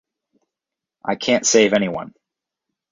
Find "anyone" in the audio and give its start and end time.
1.73-2.15